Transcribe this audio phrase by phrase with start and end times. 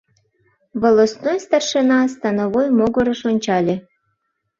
[0.81, 3.75] Волостной старшина становой могырыш ончале.